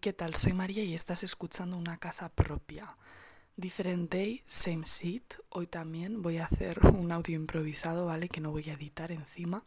¿Qué 0.00 0.14
tal? 0.14 0.34
Soy 0.34 0.54
María 0.54 0.82
y 0.82 0.94
estás 0.94 1.24
escuchando 1.24 1.76
una 1.76 1.98
casa 1.98 2.30
propia. 2.30 2.96
Different 3.58 4.10
day, 4.10 4.42
same 4.46 4.86
seat. 4.86 5.34
Hoy 5.50 5.66
también 5.66 6.22
voy 6.22 6.38
a 6.38 6.46
hacer 6.46 6.78
un 6.86 7.12
audio 7.12 7.36
improvisado, 7.36 8.06
¿vale? 8.06 8.30
Que 8.30 8.40
no 8.40 8.50
voy 8.50 8.70
a 8.70 8.72
editar 8.72 9.12
encima. 9.12 9.62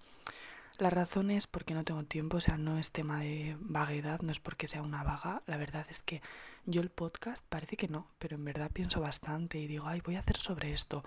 La 0.79 0.89
razón 0.89 1.29
es 1.29 1.45
porque 1.45 1.75
no 1.75 1.83
tengo 1.83 2.03
tiempo, 2.05 2.37
o 2.37 2.41
sea, 2.41 2.57
no 2.57 2.79
es 2.79 2.91
tema 2.91 3.19
de 3.19 3.55
vaguedad, 3.59 4.21
no 4.21 4.31
es 4.31 4.39
porque 4.39 4.67
sea 4.67 4.81
una 4.81 5.03
vaga. 5.03 5.43
La 5.45 5.57
verdad 5.57 5.85
es 5.87 6.01
que 6.01 6.23
yo 6.65 6.81
el 6.81 6.89
podcast 6.89 7.45
parece 7.47 7.77
que 7.77 7.87
no, 7.87 8.07
pero 8.17 8.35
en 8.35 8.43
verdad 8.43 8.71
pienso 8.73 9.01
bastante 9.01 9.59
y 9.59 9.67
digo, 9.67 9.85
ay, 9.85 10.01
voy 10.03 10.15
a 10.15 10.21
hacer 10.21 10.37
sobre 10.37 10.73
esto 10.73 11.03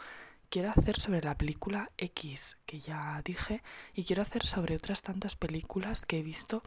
quiero 0.49 0.71
hacer 0.71 0.99
sobre 0.99 1.23
la 1.23 1.37
película 1.37 1.91
X, 1.99 2.57
que 2.67 2.81
ya 2.81 3.21
dije, 3.25 3.63
y 3.95 4.05
quiero 4.05 4.23
hacer 4.23 4.45
sobre 4.45 4.77
otras 4.77 5.03
tantas 5.03 5.37
películas 5.37 6.05
que 6.05 6.19
he 6.19 6.23
visto, 6.23 6.63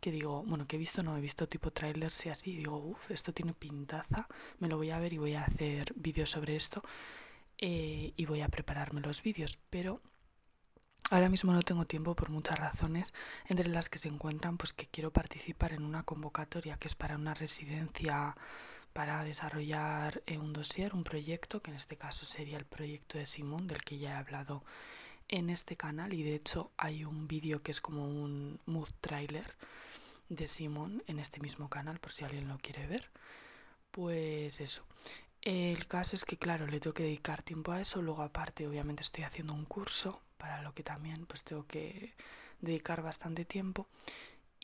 que 0.00 0.10
digo, 0.10 0.42
bueno, 0.44 0.66
que 0.66 0.76
he 0.76 0.78
visto, 0.78 1.02
no, 1.02 1.16
he 1.16 1.20
visto 1.20 1.48
tipo 1.48 1.72
trailers 1.72 2.26
y 2.26 2.28
así, 2.30 2.52
y 2.52 2.56
digo, 2.56 2.76
uff, 2.76 3.10
esto 3.10 3.32
tiene 3.32 3.52
pintaza, 3.52 4.28
me 4.58 4.68
lo 4.68 4.76
voy 4.76 4.90
a 4.90 4.98
ver 4.98 5.12
y 5.12 5.18
voy 5.18 5.34
a 5.34 5.44
hacer 5.44 5.92
vídeos 5.96 6.30
sobre 6.30 6.56
esto, 6.56 6.82
eh, 7.58 8.12
y 8.16 8.26
voy 8.26 8.42
a 8.42 8.48
prepararme 8.48 9.00
los 9.00 9.22
vídeos, 9.22 9.58
pero 9.70 10.00
ahora 11.10 11.28
mismo 11.28 11.52
no 11.52 11.62
tengo 11.62 11.84
tiempo 11.84 12.14
por 12.14 12.30
muchas 12.30 12.58
razones, 12.58 13.12
entre 13.46 13.68
las 13.68 13.88
que 13.88 13.98
se 13.98 14.08
encuentran, 14.08 14.56
pues 14.56 14.72
que 14.72 14.86
quiero 14.86 15.12
participar 15.12 15.72
en 15.72 15.82
una 15.82 16.02
convocatoria 16.02 16.76
que 16.76 16.88
es 16.88 16.94
para 16.94 17.16
una 17.16 17.34
residencia 17.34 18.36
para 18.96 19.22
desarrollar 19.24 20.22
eh, 20.24 20.38
un 20.38 20.54
dossier, 20.54 20.94
un 20.94 21.04
proyecto, 21.04 21.60
que 21.60 21.70
en 21.70 21.76
este 21.76 21.98
caso 21.98 22.24
sería 22.24 22.56
el 22.56 22.64
proyecto 22.64 23.18
de 23.18 23.26
Simón, 23.26 23.66
del 23.66 23.84
que 23.84 23.98
ya 23.98 24.12
he 24.12 24.14
hablado 24.14 24.64
en 25.28 25.50
este 25.50 25.76
canal 25.76 26.14
y 26.14 26.22
de 26.22 26.34
hecho 26.34 26.70
hay 26.78 27.04
un 27.04 27.28
vídeo 27.28 27.62
que 27.62 27.72
es 27.72 27.82
como 27.82 28.08
un 28.08 28.58
mood 28.64 28.88
trailer 29.02 29.54
de 30.30 30.48
Simón 30.48 31.02
en 31.08 31.18
este 31.18 31.40
mismo 31.40 31.68
canal 31.68 31.98
por 32.00 32.12
si 32.12 32.24
alguien 32.24 32.48
lo 32.48 32.56
quiere 32.56 32.86
ver. 32.86 33.10
Pues 33.90 34.62
eso. 34.62 34.82
El 35.42 35.86
caso 35.86 36.16
es 36.16 36.24
que 36.24 36.38
claro, 36.38 36.66
le 36.66 36.80
tengo 36.80 36.94
que 36.94 37.02
dedicar 37.02 37.42
tiempo 37.42 37.72
a 37.72 37.82
eso, 37.82 38.00
luego 38.00 38.22
aparte 38.22 38.66
obviamente 38.66 39.02
estoy 39.02 39.24
haciendo 39.24 39.52
un 39.52 39.66
curso 39.66 40.22
para 40.38 40.62
lo 40.62 40.72
que 40.72 40.82
también 40.82 41.26
pues 41.26 41.44
tengo 41.44 41.66
que 41.66 42.14
dedicar 42.62 43.02
bastante 43.02 43.44
tiempo 43.44 43.88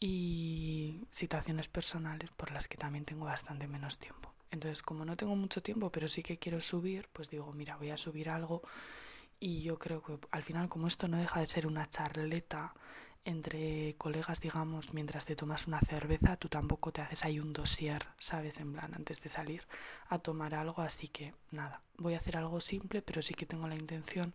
y 0.03 1.00
situaciones 1.12 1.69
personales 1.69 2.31
por 2.33 2.50
las 2.50 2.67
que 2.67 2.77
también 2.77 3.05
tengo 3.05 3.27
bastante 3.27 3.69
menos 3.69 3.98
tiempo. 3.98 4.33
Entonces, 4.50 4.83
como 4.83 5.05
no 5.05 5.17
tengo 5.17 5.36
mucho 5.36 5.62
tiempo, 5.62 5.91
pero 5.91 6.08
sí 6.08 6.25
que 6.25 6.39
quiero 6.39 6.61
subir, 6.61 7.08
pues 7.12 7.31
digo, 7.31 7.53
mira, 7.53 7.77
voy 7.77 7.91
a 7.91 7.97
subir 7.97 8.28
algo 8.28 8.62
y 9.39 9.62
yo 9.62 9.78
creo 9.78 10.03
que 10.03 10.19
al 10.33 10.42
final, 10.42 10.69
como 10.69 10.89
esto 10.89 11.06
no 11.06 11.19
deja 11.19 11.39
de 11.39 11.47
ser 11.47 11.69
una 11.69 11.89
charleta 11.89 12.75
entre 13.25 13.95
colegas, 13.97 14.41
digamos, 14.41 14.92
mientras 14.92 15.25
te 15.25 15.36
tomas 15.36 15.69
una 15.69 15.80
cerveza, 15.80 16.36
tú 16.36 16.48
tampoco 16.48 16.92
te 16.92 17.00
haces 17.00 17.25
ahí 17.25 17.39
un 17.39 17.53
dossier, 17.53 18.08
¿sabes? 18.19 18.58
En 18.58 18.73
plan, 18.73 18.92
antes 18.95 19.23
de 19.23 19.28
salir 19.28 19.62
a 20.08 20.19
tomar 20.19 20.55
algo, 20.56 20.83
así 20.83 21.06
que 21.06 21.33
nada, 21.53 21.80
voy 21.97 22.14
a 22.14 22.19
hacer 22.19 22.36
algo 22.36 22.61
simple, 22.61 23.03
pero 23.03 23.23
sí 23.23 23.34
que 23.34 23.47
tengo 23.47 23.69
la 23.69 23.77
intención 23.77 24.34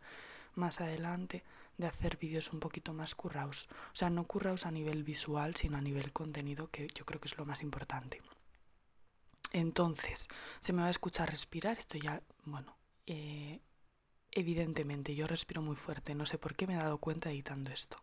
más 0.56 0.80
adelante 0.80 1.44
de 1.78 1.88
hacer 1.88 2.18
vídeos 2.18 2.52
un 2.54 2.60
poquito 2.60 2.94
más 2.94 3.16
curraos. 3.16 3.68
O 3.94 3.96
sea, 3.96 4.10
no 4.10 4.26
curraos 4.26 4.66
a 4.66 4.72
nivel 4.72 5.04
visual, 5.04 5.56
sino 5.56 5.78
a 5.78 5.82
nivel 5.82 6.12
contenido, 6.12 6.70
que 6.72 6.88
yo 6.96 7.06
creo 7.06 7.22
que 7.22 7.28
es 7.28 7.38
lo 7.38 7.46
más 7.46 7.62
importante. 7.62 8.22
Entonces, 9.52 10.28
se 10.60 10.74
me 10.74 10.82
va 10.82 10.88
a 10.88 10.92
escuchar 10.92 11.30
respirar, 11.30 11.78
esto 11.78 11.98
ya, 11.98 12.22
bueno, 12.44 12.78
eh, 13.06 13.62
evidentemente 14.32 15.16
yo 15.16 15.28
respiro 15.28 15.62
muy 15.62 15.76
fuerte, 15.76 16.16
no 16.16 16.26
sé 16.26 16.38
por 16.38 16.56
qué 16.56 16.68
me 16.68 16.74
he 16.74 16.78
dado 16.78 16.98
cuenta 16.98 17.30
editando 17.30 17.72
esto. 17.72 18.02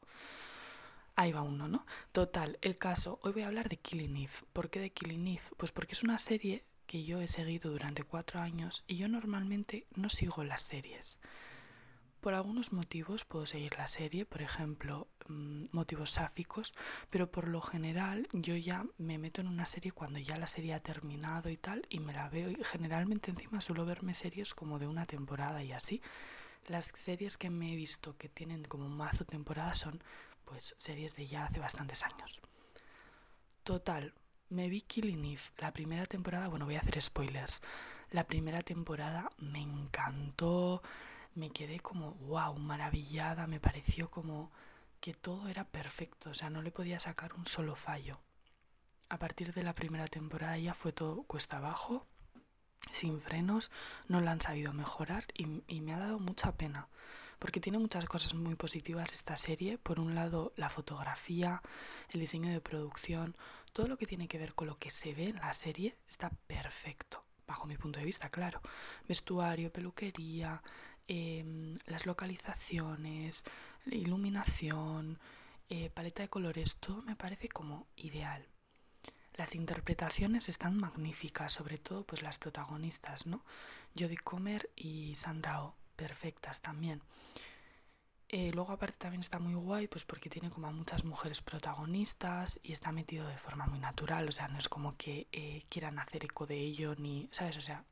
Ahí 1.16 1.32
va 1.32 1.42
uno, 1.42 1.68
¿no? 1.68 1.86
Total, 2.10 2.58
el 2.60 2.76
caso, 2.76 3.20
hoy 3.22 3.32
voy 3.32 3.42
a 3.42 3.46
hablar 3.46 3.68
de 3.68 3.76
Killing 3.76 4.16
Eve. 4.16 4.32
¿Por 4.52 4.68
qué 4.68 4.80
de 4.80 4.90
Killing 4.90 5.28
Eve? 5.28 5.42
Pues 5.56 5.70
porque 5.70 5.92
es 5.92 6.02
una 6.02 6.18
serie 6.18 6.64
que 6.86 7.04
yo 7.04 7.20
he 7.20 7.28
seguido 7.28 7.70
durante 7.70 8.02
cuatro 8.02 8.40
años 8.40 8.84
y 8.88 8.96
yo 8.96 9.06
normalmente 9.08 9.86
no 9.94 10.08
sigo 10.08 10.42
las 10.42 10.62
series. 10.62 11.20
Por 12.24 12.32
algunos 12.32 12.72
motivos 12.72 13.26
puedo 13.26 13.44
seguir 13.44 13.76
la 13.76 13.86
serie, 13.86 14.24
por 14.24 14.40
ejemplo, 14.40 15.08
mm, 15.28 15.66
motivos 15.72 16.12
sáficos, 16.12 16.72
pero 17.10 17.30
por 17.30 17.48
lo 17.48 17.60
general 17.60 18.28
yo 18.32 18.56
ya 18.56 18.86
me 18.96 19.18
meto 19.18 19.42
en 19.42 19.46
una 19.46 19.66
serie 19.66 19.92
cuando 19.92 20.18
ya 20.18 20.38
la 20.38 20.46
serie 20.46 20.72
ha 20.72 20.80
terminado 20.80 21.50
y 21.50 21.58
tal, 21.58 21.86
y 21.90 22.00
me 22.00 22.14
la 22.14 22.30
veo 22.30 22.48
y 22.48 22.56
generalmente 22.64 23.30
encima 23.30 23.60
suelo 23.60 23.84
verme 23.84 24.14
series 24.14 24.54
como 24.54 24.78
de 24.78 24.86
una 24.86 25.04
temporada 25.04 25.62
y 25.62 25.72
así. 25.72 26.00
Las 26.66 26.86
series 26.94 27.36
que 27.36 27.50
me 27.50 27.74
he 27.74 27.76
visto 27.76 28.16
que 28.16 28.30
tienen 28.30 28.64
como 28.64 28.88
mazo 28.88 29.26
temporada 29.26 29.74
son 29.74 30.02
pues 30.46 30.74
series 30.78 31.16
de 31.16 31.26
ya 31.26 31.44
hace 31.44 31.60
bastantes 31.60 32.04
años. 32.04 32.40
Total, 33.64 34.14
me 34.48 34.70
vi 34.70 34.80
Killing 34.80 35.26
Eve, 35.26 35.42
la 35.58 35.74
primera 35.74 36.06
temporada, 36.06 36.48
bueno 36.48 36.64
voy 36.64 36.76
a 36.76 36.80
hacer 36.80 37.02
spoilers, 37.02 37.60
la 38.08 38.26
primera 38.26 38.62
temporada 38.62 39.30
me 39.36 39.60
encantó, 39.60 40.80
me 41.34 41.50
quedé 41.50 41.80
como, 41.80 42.12
wow, 42.14 42.56
maravillada, 42.56 43.46
me 43.46 43.60
pareció 43.60 44.10
como 44.10 44.50
que 45.00 45.14
todo 45.14 45.48
era 45.48 45.64
perfecto, 45.64 46.30
o 46.30 46.34
sea, 46.34 46.50
no 46.50 46.62
le 46.62 46.70
podía 46.70 46.98
sacar 46.98 47.34
un 47.34 47.46
solo 47.46 47.74
fallo. 47.76 48.20
A 49.08 49.18
partir 49.18 49.52
de 49.52 49.62
la 49.62 49.74
primera 49.74 50.06
temporada 50.06 50.56
ya 50.58 50.74
fue 50.74 50.92
todo 50.92 51.24
cuesta 51.24 51.58
abajo, 51.58 52.06
sin 52.92 53.20
frenos, 53.20 53.70
no 54.08 54.20
lo 54.20 54.30
han 54.30 54.40
sabido 54.40 54.72
mejorar 54.72 55.26
y, 55.34 55.62
y 55.68 55.80
me 55.80 55.92
ha 55.92 55.98
dado 55.98 56.18
mucha 56.18 56.52
pena, 56.56 56.88
porque 57.38 57.60
tiene 57.60 57.78
muchas 57.78 58.06
cosas 58.06 58.34
muy 58.34 58.54
positivas 58.54 59.12
esta 59.12 59.36
serie. 59.36 59.76
Por 59.76 60.00
un 60.00 60.14
lado, 60.14 60.52
la 60.56 60.70
fotografía, 60.70 61.62
el 62.10 62.20
diseño 62.20 62.50
de 62.50 62.60
producción, 62.60 63.36
todo 63.72 63.88
lo 63.88 63.98
que 63.98 64.06
tiene 64.06 64.28
que 64.28 64.38
ver 64.38 64.54
con 64.54 64.68
lo 64.68 64.78
que 64.78 64.88
se 64.88 65.12
ve 65.14 65.28
en 65.28 65.36
la 65.36 65.52
serie 65.52 65.96
está 66.08 66.30
perfecto, 66.46 67.24
bajo 67.46 67.66
mi 67.66 67.76
punto 67.76 67.98
de 67.98 68.06
vista, 68.06 68.30
claro. 68.30 68.62
Vestuario, 69.08 69.72
peluquería, 69.72 70.62
Em, 71.06 71.78
las 71.86 72.06
localizaciones, 72.06 73.44
iluminación, 73.86 75.18
eh, 75.68 75.90
paleta 75.90 76.22
de 76.22 76.28
colores, 76.28 76.76
todo 76.76 77.02
me 77.02 77.16
parece 77.16 77.48
como 77.48 77.86
ideal. 77.96 78.46
Las 79.34 79.54
interpretaciones 79.54 80.48
están 80.48 80.78
magníficas, 80.78 81.52
sobre 81.52 81.76
todo 81.78 82.04
pues 82.04 82.22
las 82.22 82.38
protagonistas, 82.38 83.26
¿no? 83.26 83.44
Jodie 83.98 84.16
Comer 84.16 84.70
y 84.76 85.14
Sandra 85.16 85.62
Oh, 85.62 85.74
perfectas 85.96 86.62
también. 86.62 87.02
Eh, 88.28 88.50
luego 88.52 88.72
aparte 88.72 88.96
también 88.98 89.20
está 89.20 89.38
muy 89.38 89.54
guay, 89.54 89.86
pues 89.88 90.04
porque 90.04 90.30
tiene 90.30 90.50
como 90.50 90.66
a 90.68 90.72
muchas 90.72 91.04
mujeres 91.04 91.42
protagonistas 91.42 92.58
y 92.62 92.72
está 92.72 92.90
metido 92.92 93.28
de 93.28 93.36
forma 93.38 93.66
muy 93.66 93.78
natural, 93.78 94.28
o 94.28 94.32
sea, 94.32 94.48
no 94.48 94.58
es 94.58 94.68
como 94.68 94.96
que 94.96 95.28
eh, 95.32 95.64
quieran 95.68 95.98
hacer 95.98 96.24
eco 96.24 96.46
de 96.46 96.56
ello 96.58 96.94
ni, 96.96 97.28
¿sabes? 97.30 97.56
O 97.58 97.60
sea, 97.60 97.84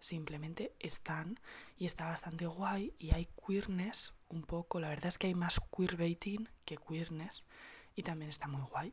simplemente 0.00 0.74
están 0.78 1.40
y 1.76 1.86
está 1.86 2.06
bastante 2.06 2.46
guay 2.46 2.94
y 2.98 3.10
hay 3.12 3.28
queerness 3.46 4.14
un 4.28 4.42
poco, 4.42 4.80
la 4.80 4.88
verdad 4.88 5.06
es 5.06 5.18
que 5.18 5.28
hay 5.28 5.34
más 5.34 5.60
queerbaiting 5.76 6.48
que 6.64 6.76
queerness 6.76 7.44
y 7.94 8.02
también 8.02 8.30
está 8.30 8.48
muy 8.48 8.62
guay. 8.62 8.92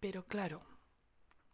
Pero 0.00 0.26
claro, 0.26 0.62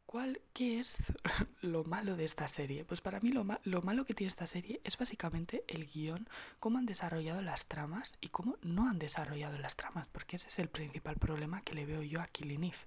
¿cuál, 0.07 0.41
¿qué 0.53 0.81
es 0.81 1.13
lo 1.61 1.85
malo 1.85 2.17
de 2.17 2.25
esta 2.25 2.49
serie? 2.49 2.85
Pues 2.85 3.01
para 3.01 3.21
mí 3.21 3.31
lo, 3.31 3.47
lo 3.63 3.83
malo 3.83 4.05
que 4.05 4.15
tiene 4.15 4.29
esta 4.29 4.47
serie 4.47 4.81
es 4.83 4.99
básicamente 4.99 5.65
el 5.69 5.87
guion, 5.87 6.29
cómo 6.59 6.79
han 6.79 6.87
desarrollado 6.87 7.43
las 7.43 7.67
tramas 7.67 8.15
y 8.21 8.31
cómo 8.31 8.59
no 8.63 8.89
han 8.89 8.99
desarrollado 8.99 9.57
las 9.59 9.77
tramas, 9.77 10.09
porque 10.09 10.37
ese 10.37 10.49
es 10.49 10.59
el 10.59 10.69
principal 10.69 11.17
problema 11.17 11.63
que 11.63 11.75
le 11.75 11.87
veo 11.87 12.03
yo 12.03 12.21
a 12.21 12.27
Killing 12.27 12.65
Eve. 12.65 12.79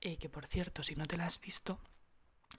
Eh, 0.00 0.16
que 0.16 0.28
por 0.28 0.48
cierto, 0.48 0.82
si 0.82 0.96
no 0.96 1.06
te 1.06 1.16
la 1.16 1.26
has 1.26 1.40
visto, 1.40 1.78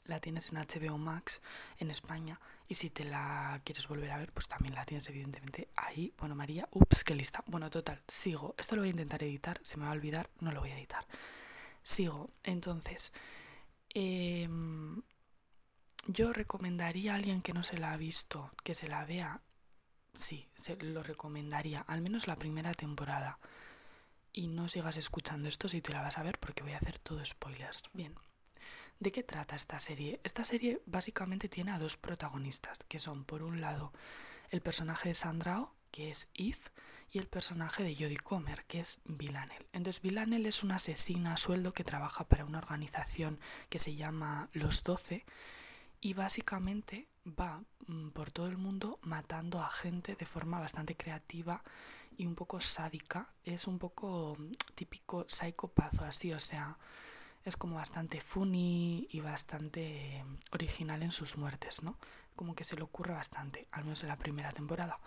la 0.06 0.20
tienes 0.20 0.52
en 0.52 0.58
HBO 0.58 0.98
Max 0.98 1.42
en 1.78 1.92
España 1.92 2.40
y 2.68 2.76
si 2.76 2.90
te 2.90 3.04
la 3.06 3.62
quieres 3.64 3.88
volver 3.88 4.12
a 4.12 4.18
ver, 4.18 4.32
pues 4.32 4.48
también 4.48 4.76
la 4.76 4.86
tienes 4.86 5.08
evidentemente 5.10 5.70
ahí. 5.76 6.14
Bueno, 6.18 6.36
María, 6.36 6.68
ups, 6.72 7.04
qué 7.04 7.16
lista. 7.16 7.44
Bueno, 7.48 7.70
total, 7.70 8.02
sigo. 8.08 8.56
Esto 8.58 8.76
lo 8.76 8.82
voy 8.82 8.90
a 8.90 8.92
intentar 8.92 9.24
editar, 9.24 9.60
se 9.64 9.78
me 9.78 9.84
va 9.84 9.92
a 9.92 9.94
olvidar, 9.94 10.30
no 10.40 10.52
lo 10.52 10.62
voy 10.62 10.72
a 10.72 10.78
editar. 10.78 11.06
Sigo. 11.84 12.32
Entonces, 12.44 13.12
em, 13.90 15.02
yo 16.08 16.34
recomendaría 16.34 17.14
a 17.14 17.16
alguien 17.16 17.42
que 17.42 17.54
no 17.54 17.64
se 17.64 17.78
la 17.78 17.94
ha 17.94 17.98
visto, 17.98 18.52
que 18.64 18.74
se 18.76 18.88
la 18.88 19.06
vea. 19.06 19.42
Sí, 20.16 20.48
se 20.56 20.76
lo 20.78 21.04
recomendaría, 21.04 21.82
al 21.82 22.02
menos 22.02 22.28
la 22.28 22.36
primera 22.36 22.74
temporada. 22.74 23.40
Y 24.32 24.48
no 24.48 24.68
sigas 24.70 24.98
escuchando 24.98 25.48
esto 25.50 25.70
si 25.70 25.82
te 25.82 25.94
la 25.94 26.02
vas 26.02 26.18
a 26.18 26.24
ver 26.24 26.40
porque 26.40 26.64
voy 26.64 26.74
a 26.74 26.78
hacer 26.78 27.00
todo 27.00 27.24
spoilers. 27.24 27.84
Bien, 27.94 28.16
¿De 29.04 29.12
qué 29.12 29.22
trata 29.22 29.58
esta 29.58 29.80
serie? 29.80 30.22
Esta 30.24 30.46
serie 30.46 30.82
básicamente 30.86 31.50
tiene 31.50 31.72
a 31.72 31.78
dos 31.78 31.98
protagonistas, 31.98 32.80
que 32.88 33.02
son 33.02 33.26
por 33.26 33.44
un 33.44 33.60
lado 33.60 33.92
el 34.50 34.62
personaje 34.62 35.10
de 35.10 35.14
Sandrao, 35.14 35.62
oh, 35.64 35.74
que 35.92 36.10
es 36.10 36.30
Eve, 36.34 36.72
y 37.12 37.18
el 37.18 37.28
personaje 37.28 37.84
de 37.84 37.96
Jodie 37.96 38.16
Comer, 38.16 38.64
que 38.64 38.80
es 38.80 39.02
Villanelle. 39.04 39.68
Entonces 39.74 40.02
Villanelle 40.02 40.48
es 40.48 40.64
una 40.64 40.78
asesina 40.78 41.34
a 41.34 41.38
sueldo 41.38 41.74
que 41.74 41.84
trabaja 41.84 42.30
para 42.30 42.46
una 42.46 42.60
organización 42.60 43.42
que 43.68 43.78
se 43.78 43.94
llama 43.98 44.48
Los 44.54 44.84
Doce 44.84 45.26
y 46.00 46.14
básicamente 46.14 47.10
va 47.28 47.62
mm, 47.88 48.12
por 48.12 48.32
todo 48.32 48.48
el 48.48 48.56
mundo 48.56 49.00
matando 49.02 49.62
a 49.62 49.70
gente 49.70 50.16
de 50.16 50.26
forma 50.26 50.62
bastante 50.62 50.96
creativa 50.96 51.62
y 52.16 52.26
un 52.26 52.36
poco 52.36 52.62
sádica. 52.62 53.34
Es 53.44 53.68
un 53.68 53.80
poco 53.80 54.38
mm, 54.40 54.52
típico 54.76 55.26
psicópata 55.28 56.08
así, 56.08 56.32
o 56.32 56.40
sea, 56.40 56.78
es 57.46 57.58
como 57.58 57.76
bastante 57.76 58.22
funny 58.22 59.08
y 59.12 59.20
bastante 59.20 60.18
em, 60.18 60.38
original 60.52 61.04
en 61.04 61.12
sus 61.12 61.38
muertes, 61.38 61.84
¿no? 61.84 61.98
Como 62.36 62.56
que 62.56 62.64
se 62.64 62.76
le 62.76 62.84
ocurre 62.84 63.14
bastante, 63.14 63.68
al 63.72 63.84
menos 63.84 64.02
en 64.04 64.10
la 64.10 64.18
primera 64.18 64.52
temporada. 64.52 65.00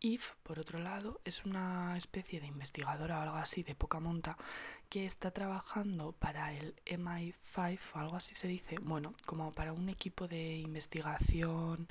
Eve, 0.00 0.24
por 0.42 0.58
otro 0.58 0.80
lado, 0.80 1.20
es 1.24 1.44
una 1.44 1.96
especie 1.96 2.40
de 2.40 2.48
investigadora 2.48 3.18
o 3.20 3.22
algo 3.22 3.36
así 3.36 3.62
de 3.62 3.76
poca 3.76 4.00
monta 4.00 4.36
que 4.88 5.06
está 5.06 5.30
trabajando 5.30 6.12
para 6.12 6.52
el 6.52 6.74
MI5 6.86 7.78
o 7.94 7.98
algo 7.98 8.16
así 8.16 8.34
se 8.34 8.48
dice, 8.48 8.78
bueno, 8.80 9.14
como 9.26 9.52
para 9.52 9.72
un 9.72 9.88
equipo 9.88 10.26
de 10.26 10.56
investigación 10.56 11.88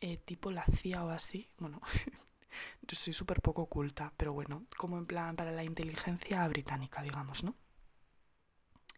eh, 0.00 0.18
tipo 0.18 0.50
la 0.50 0.64
CIA 0.64 1.04
o 1.04 1.10
así, 1.10 1.48
bueno, 1.58 1.80
yo 2.82 2.96
soy 2.96 3.12
súper 3.12 3.40
poco 3.40 3.62
oculta, 3.62 4.12
pero 4.16 4.32
bueno, 4.32 4.64
como 4.76 4.98
en 4.98 5.06
plan 5.06 5.36
para 5.36 5.50
la 5.52 5.64
inteligencia 5.64 6.46
británica, 6.48 7.02
digamos, 7.02 7.42
¿no? 7.44 7.54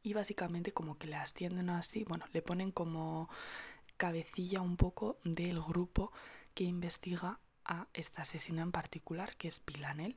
Y 0.03 0.15
básicamente 0.15 0.73
como 0.73 0.99
que 0.99 1.07
le 1.07 1.17
ascienden 1.17 1.71
así, 1.71 2.05
bueno, 2.05 2.27
le 2.33 2.43
ponen 2.43 2.73
como 2.73 3.29
cabecilla 3.97 4.61
un 4.61 4.77
poco 4.77 5.19
del 5.25 5.61
grupo 5.61 6.13
que 6.55 6.65
investiga 6.65 7.39
a 7.65 7.87
esta 7.93 8.23
asesina 8.23 8.63
en 8.63 8.73
particular, 8.73 9.37
que 9.37 9.49
es 9.49 9.61
Pilanel. 9.61 10.17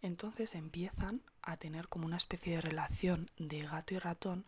Entonces 0.00 0.54
empiezan 0.54 1.22
a 1.42 1.56
tener 1.56 1.88
como 1.88 2.06
una 2.06 2.16
especie 2.16 2.54
de 2.54 2.60
relación 2.60 3.30
de 3.36 3.62
gato 3.62 3.94
y 3.94 3.98
ratón 3.98 4.46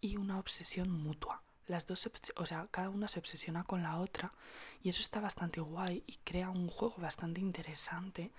y 0.00 0.16
una 0.16 0.38
obsesión 0.38 0.90
mutua. 0.90 1.42
Las 1.66 1.86
dos, 1.86 2.10
o 2.36 2.46
sea, 2.46 2.66
cada 2.70 2.90
una 2.90 3.08
se 3.08 3.18
obsesiona 3.18 3.64
con 3.64 3.82
la 3.82 3.98
otra 3.98 4.32
y 4.82 4.88
eso 4.88 5.00
está 5.00 5.20
bastante 5.20 5.60
guay 5.60 6.02
y 6.06 6.16
crea 6.24 6.50
un 6.50 6.68
juego 6.68 6.96
bastante 6.98 7.40
interesante 7.40 8.32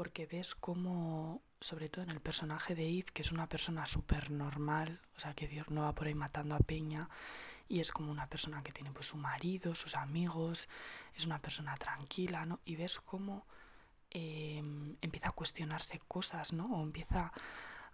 porque 0.00 0.24
ves 0.24 0.54
cómo, 0.54 1.42
sobre 1.60 1.90
todo 1.90 2.04
en 2.04 2.08
el 2.08 2.22
personaje 2.22 2.74
de 2.74 2.88
Eve, 2.88 3.12
que 3.12 3.20
es 3.20 3.32
una 3.32 3.50
persona 3.50 3.84
súper 3.84 4.30
normal, 4.30 4.98
o 5.14 5.20
sea, 5.20 5.34
que 5.34 5.46
Dios 5.46 5.68
no 5.68 5.82
va 5.82 5.94
por 5.94 6.06
ahí 6.06 6.14
matando 6.14 6.54
a 6.54 6.58
Peña, 6.58 7.10
y 7.68 7.80
es 7.80 7.92
como 7.92 8.10
una 8.10 8.26
persona 8.26 8.62
que 8.62 8.72
tiene 8.72 8.92
pues 8.92 9.08
su 9.08 9.18
marido, 9.18 9.74
sus 9.74 9.94
amigos, 9.96 10.70
es 11.14 11.26
una 11.26 11.38
persona 11.38 11.76
tranquila, 11.76 12.46
¿no? 12.46 12.60
Y 12.64 12.76
ves 12.76 12.98
cómo 12.98 13.44
em, 14.08 14.96
empieza 15.02 15.28
a 15.28 15.32
cuestionarse 15.32 15.98
cosas, 16.08 16.54
¿no? 16.54 16.78
O 16.78 16.82
empieza 16.82 17.30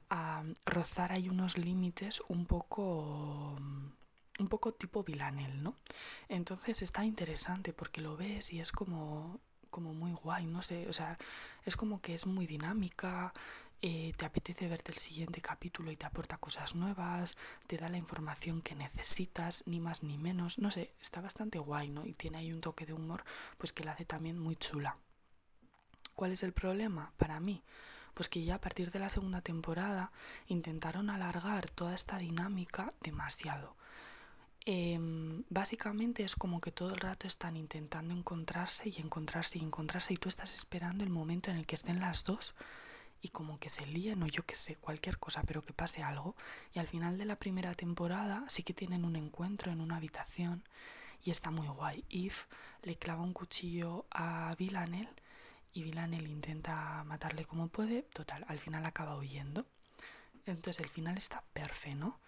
a 0.09 0.45
rozar 0.65 1.11
ahí 1.11 1.29
unos 1.29 1.59
límites 1.59 2.23
un 2.29 2.47
poco 2.47 3.57
un 4.39 4.49
poco 4.49 4.75
tipo 4.75 5.03
Vilanel, 5.03 5.61
¿no? 5.61 5.75
Entonces 6.29 6.83
está 6.83 7.05
interesante 7.05 7.73
porque 7.73 8.01
lo 8.01 8.17
ves 8.17 8.53
y 8.53 8.61
es 8.61 8.71
como 8.71 9.41
como 9.77 9.93
muy 9.93 10.13
guay, 10.13 10.47
no 10.47 10.63
sé, 10.63 10.89
o 10.89 10.95
sea, 10.95 11.19
es 11.67 11.77
como 11.77 12.01
que 12.01 12.15
es 12.15 12.25
muy 12.25 12.47
dinámica, 12.47 13.35
eh, 13.83 14.15
te 14.17 14.25
apetece 14.25 14.69
verte 14.69 14.91
el 14.91 14.97
siguiente 14.97 15.43
capítulo 15.43 15.91
y 15.91 15.97
te 15.97 16.07
aporta 16.07 16.39
cosas 16.39 16.75
nuevas, 16.75 17.37
te 17.67 17.77
da 17.77 17.91
la 17.91 17.99
información 17.99 18.63
que 18.63 18.75
necesitas, 18.75 19.63
ni 19.67 19.79
más 19.79 20.03
ni 20.03 20.17
menos, 20.17 20.59
no 20.59 20.71
sé, 20.71 20.95
está 20.99 21.21
bastante 21.21 21.59
guay, 21.59 21.91
¿no? 21.91 22.07
Y 22.07 22.15
tiene 22.15 22.39
ahí 22.39 22.55
un 22.55 22.63
toque 22.63 22.87
de 22.87 22.95
humor, 22.95 23.23
pues 23.59 23.75
que 23.75 23.85
la 23.85 23.93
hace 23.93 24.07
también 24.07 24.39
muy 24.39 24.57
chula. 24.57 24.97
¿Cuál 26.15 26.33
es 26.33 26.43
el 26.43 26.55
problema 26.55 27.13
para 27.19 27.39
mí? 27.39 27.63
Pues 28.15 28.31
que 28.31 28.43
ya 28.45 28.55
a 28.55 28.63
partir 28.63 28.91
de 28.91 28.99
la 28.99 29.11
segunda 29.11 29.43
temporada 29.43 30.11
intentaron 30.47 31.11
alargar 31.11 31.69
toda 31.69 31.95
esta 31.95 32.17
dinámica 32.17 32.95
demasiado. 33.03 33.77
Em, 34.69 35.45
básicamente 35.49 36.25
es 36.25 36.35
como 36.35 36.61
que 36.61 36.73
todo 36.73 36.93
el 36.93 37.01
rato 37.01 37.29
están 37.29 37.57
intentando 37.57 38.13
encontrarse 38.13 38.89
y 38.89 39.01
encontrarse 39.01 39.59
y 39.59 39.63
encontrarse 39.63 40.13
y 40.13 40.17
tú 40.17 40.29
estás 40.29 40.55
esperando 40.55 41.05
el 41.05 41.11
momento 41.11 41.53
en 41.53 41.57
el 41.59 41.67
que 41.67 41.77
estén 41.77 42.01
las 42.01 42.25
dos 42.25 42.53
y 43.23 43.29
como 43.29 43.61
que 43.61 43.71
se 43.71 43.87
líen 43.87 44.25
o 44.25 44.27
yo 44.27 44.45
que 44.45 44.57
sé, 44.57 44.75
cualquier 44.75 45.19
cosa, 45.19 45.45
pero 45.45 45.63
que 45.63 45.73
pase 45.73 46.03
algo. 46.03 46.35
Y 46.75 46.81
al 46.81 46.89
final 46.89 47.17
de 47.17 47.27
la 47.27 47.37
primera 47.39 47.75
temporada 47.75 48.45
sí 48.49 48.65
que 48.65 48.75
tienen 48.75 49.05
un 49.05 49.15
encuentro 49.15 49.71
en 49.71 49.81
una 49.81 49.99
habitación 49.99 50.65
y 51.23 51.31
está 51.31 51.53
muy 51.53 51.69
guay. 51.69 52.05
Eve 52.11 52.35
le 52.83 52.97
clava 52.97 53.23
un 53.23 53.33
cuchillo 53.35 54.07
a 54.11 54.53
Villanel 54.59 55.09
y 55.73 55.85
Villanel 55.85 56.27
intenta 56.27 57.05
matarle 57.05 57.45
como 57.45 57.69
puede. 57.69 58.03
Total, 58.03 58.45
al 58.49 58.59
final 58.59 58.85
acaba 58.85 59.17
huyendo. 59.17 59.65
Entonces 60.45 60.81
el 60.85 60.91
final 60.91 61.17
está 61.19 61.45
perfecto, 61.53 61.99
¿no? 61.99 62.21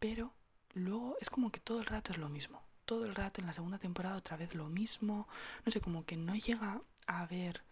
Pero 0.00 0.32
luego 0.74 1.16
es 1.20 1.30
como 1.30 1.50
que 1.50 1.60
todo 1.60 1.80
el 1.80 1.86
rato 1.86 2.12
es 2.12 2.18
lo 2.18 2.28
mismo. 2.28 2.62
Todo 2.84 3.04
el 3.04 3.14
rato 3.14 3.40
en 3.40 3.46
la 3.46 3.52
segunda 3.52 3.78
temporada 3.78 4.16
otra 4.16 4.36
vez 4.36 4.54
lo 4.54 4.68
mismo. 4.68 5.28
No 5.64 5.72
sé, 5.72 5.80
como 5.80 6.04
que 6.04 6.16
no 6.16 6.34
llega 6.34 6.80
a 7.06 7.20
haber... 7.20 7.62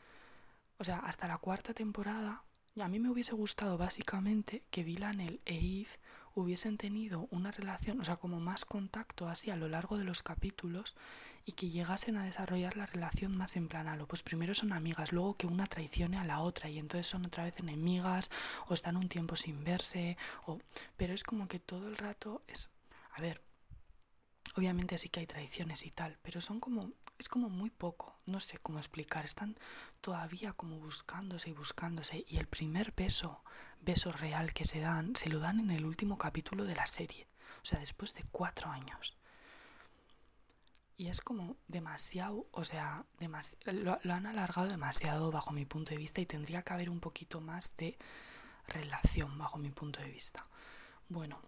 O 0.78 0.84
sea, 0.84 0.98
hasta 0.98 1.26
la 1.26 1.38
cuarta 1.38 1.74
temporada, 1.74 2.44
a 2.80 2.88
mí 2.88 3.00
me 3.00 3.10
hubiese 3.10 3.34
gustado 3.34 3.76
básicamente 3.78 4.62
que 4.70 4.84
Villanel 4.84 5.40
e 5.44 5.56
Eve 5.56 5.98
hubiesen 6.34 6.78
tenido 6.78 7.26
una 7.30 7.50
relación, 7.50 8.00
o 8.00 8.04
sea, 8.04 8.16
como 8.16 8.38
más 8.38 8.64
contacto 8.64 9.28
así 9.28 9.50
a 9.50 9.56
lo 9.56 9.68
largo 9.68 9.98
de 9.98 10.04
los 10.04 10.22
capítulos 10.22 10.94
y 11.44 11.52
que 11.52 11.70
llegasen 11.70 12.16
a 12.16 12.24
desarrollar 12.24 12.76
la 12.76 12.86
relación 12.86 13.36
más 13.36 13.56
en 13.56 13.68
plan 13.68 13.88
a 13.88 13.96
pues 14.06 14.22
primero 14.22 14.54
son 14.54 14.72
amigas, 14.72 15.12
luego 15.12 15.34
que 15.34 15.46
una 15.46 15.66
traicione 15.66 16.18
a 16.18 16.24
la 16.24 16.40
otra 16.40 16.68
y 16.68 16.78
entonces 16.78 17.06
son 17.06 17.26
otra 17.26 17.44
vez 17.44 17.58
enemigas 17.58 18.30
o 18.66 18.74
están 18.74 18.96
un 18.96 19.08
tiempo 19.08 19.34
sin 19.34 19.64
verse 19.64 20.16
o 20.46 20.58
pero 20.96 21.14
es 21.14 21.24
como 21.24 21.48
que 21.48 21.58
todo 21.58 21.88
el 21.88 21.96
rato 21.96 22.42
es 22.46 22.68
a 23.19 23.20
ver, 23.20 23.43
obviamente 24.55 24.97
sí 24.97 25.09
que 25.09 25.19
hay 25.19 25.26
tradiciones 25.26 25.85
y 25.85 25.91
tal, 25.91 26.19
pero 26.23 26.41
son 26.41 26.61
como, 26.61 26.93
es 27.19 27.29
como 27.29 27.49
muy 27.49 27.69
poco, 27.69 28.17
no 28.26 28.38
sé 28.38 28.59
cómo 28.59 28.79
explicar, 28.79 29.25
están 29.25 29.59
todavía 30.00 30.53
como 30.53 30.79
buscándose 30.79 31.50
y 31.50 31.53
buscándose 31.53 32.25
y 32.29 32.37
el 32.37 32.47
primer 32.47 32.93
beso, 32.93 33.43
beso 33.81 34.12
real 34.12 34.53
que 34.53 34.65
se 34.65 34.79
dan, 34.79 35.17
se 35.17 35.31
lo 35.31 35.41
dan 35.41 35.59
en 35.59 35.73
el 35.73 35.85
último 35.85 36.17
capítulo 36.17 36.62
de 36.62 36.76
la 36.76 36.87
serie, 36.87 37.26
o 37.61 37.65
sea, 37.65 37.81
después 37.81 38.15
de 38.15 38.23
cuatro 38.31 38.70
años. 38.70 39.17
Y 40.97 41.09
es 41.09 41.20
como 41.20 41.56
demasiado, 41.67 42.47
o 42.53 42.65
sea, 42.65 43.05
lo, 43.65 43.99
lo 44.00 44.15
han 44.15 44.26
alargado 44.26 44.69
demasiado 44.69 45.32
bajo 45.32 45.50
mi 45.50 45.65
punto 45.65 45.91
de 45.91 45.97
vista 45.97 46.20
y 46.20 46.26
tendría 46.26 46.62
que 46.62 46.73
haber 46.73 46.88
un 46.88 47.00
poquito 47.00 47.41
más 47.41 47.76
de 47.76 47.99
relación 48.69 49.37
bajo 49.38 49.59
mi 49.59 49.70
punto 49.70 50.00
de 50.00 50.09
vista. 50.09 50.47
Bueno, 51.09 51.41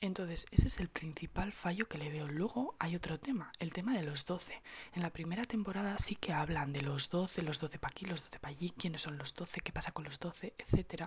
entonces, 0.00 0.46
ese 0.50 0.68
es 0.68 0.80
el 0.80 0.88
principal 0.88 1.52
fallo 1.52 1.88
que 1.88 1.98
le 1.98 2.10
veo. 2.10 2.28
Luego 2.28 2.74
hay 2.78 2.96
otro 2.96 3.18
tema, 3.18 3.52
el 3.58 3.72
tema 3.72 3.96
de 3.96 4.02
los 4.02 4.26
12. 4.26 4.60
En 4.94 5.02
la 5.02 5.10
primera 5.10 5.44
temporada 5.44 5.96
sí 5.98 6.16
que 6.16 6.32
hablan 6.32 6.72
de 6.72 6.82
los 6.82 7.08
12, 7.08 7.42
los 7.42 7.60
12 7.60 7.78
para 7.78 7.92
aquí, 7.92 8.04
los 8.04 8.22
12 8.22 8.38
para 8.38 8.52
allí, 8.52 8.70
quiénes 8.76 9.02
son 9.02 9.16
los 9.16 9.34
12, 9.34 9.60
qué 9.60 9.72
pasa 9.72 9.92
con 9.92 10.04
los 10.04 10.18
12, 10.18 10.54
etc. 10.58 11.04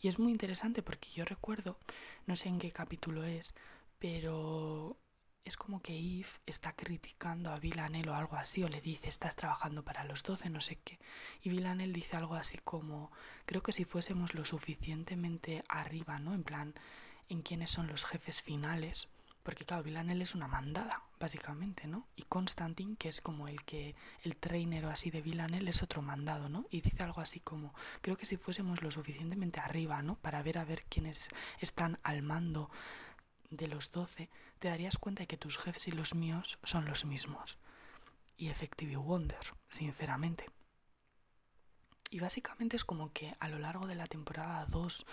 Y 0.00 0.08
es 0.08 0.18
muy 0.18 0.32
interesante 0.32 0.82
porque 0.82 1.10
yo 1.10 1.24
recuerdo, 1.24 1.78
no 2.26 2.36
sé 2.36 2.48
en 2.48 2.58
qué 2.58 2.72
capítulo 2.72 3.24
es, 3.24 3.54
pero 3.98 4.96
es 5.44 5.56
como 5.56 5.82
que 5.82 5.98
Eve 5.98 6.28
está 6.46 6.72
criticando 6.72 7.50
a 7.50 7.58
Villanel 7.58 8.08
o 8.08 8.14
algo 8.14 8.36
así, 8.36 8.62
o 8.62 8.68
le 8.68 8.80
dice, 8.80 9.08
estás 9.08 9.36
trabajando 9.36 9.84
para 9.84 10.04
los 10.04 10.22
12, 10.22 10.50
no 10.50 10.60
sé 10.60 10.76
qué. 10.76 10.98
Y 11.42 11.50
Villanel 11.50 11.92
dice 11.92 12.16
algo 12.16 12.34
así 12.34 12.58
como, 12.58 13.10
creo 13.44 13.62
que 13.62 13.72
si 13.72 13.84
fuésemos 13.84 14.34
lo 14.34 14.44
suficientemente 14.44 15.64
arriba, 15.68 16.18
¿no? 16.18 16.34
En 16.34 16.44
plan, 16.44 16.74
en 17.32 17.40
quiénes 17.40 17.70
son 17.70 17.86
los 17.86 18.04
jefes 18.04 18.42
finales, 18.42 19.08
porque 19.42 19.64
claro, 19.64 19.82
Villanelle 19.82 20.22
es 20.22 20.34
una 20.34 20.48
mandada, 20.48 21.02
básicamente, 21.18 21.86
¿no? 21.86 22.06
Y 22.14 22.24
Constantin, 22.24 22.94
que 22.96 23.08
es 23.08 23.22
como 23.22 23.48
el 23.48 23.64
que, 23.64 23.96
el 24.22 24.36
trainer 24.36 24.84
o 24.84 24.90
así 24.90 25.10
de 25.10 25.22
Villanelle, 25.22 25.70
es 25.70 25.82
otro 25.82 26.02
mandado, 26.02 26.50
¿no? 26.50 26.66
Y 26.70 26.82
dice 26.82 27.02
algo 27.02 27.22
así 27.22 27.40
como, 27.40 27.74
creo 28.02 28.16
que 28.16 28.26
si 28.26 28.36
fuésemos 28.36 28.82
lo 28.82 28.90
suficientemente 28.90 29.60
arriba, 29.60 30.02
¿no? 30.02 30.16
Para 30.16 30.42
ver 30.42 30.58
a 30.58 30.64
ver 30.64 30.84
quiénes 30.90 31.30
están 31.58 31.98
al 32.02 32.22
mando 32.22 32.70
de 33.50 33.66
los 33.66 33.90
doce, 33.90 34.28
te 34.58 34.68
darías 34.68 34.98
cuenta 34.98 35.22
de 35.22 35.26
que 35.26 35.38
tus 35.38 35.56
jefes 35.56 35.88
y 35.88 35.92
los 35.92 36.14
míos 36.14 36.58
son 36.62 36.84
los 36.84 37.06
mismos. 37.06 37.58
Y 38.36 38.48
Effective 38.48 38.96
Wonder, 38.96 39.54
sinceramente. 39.70 40.50
Y 42.12 42.20
básicamente 42.20 42.76
es 42.76 42.84
como 42.84 43.10
que 43.10 43.32
a 43.40 43.48
lo 43.48 43.58
largo 43.58 43.86
de 43.86 43.94
la 43.94 44.06
temporada 44.06 44.66
2 44.66 45.06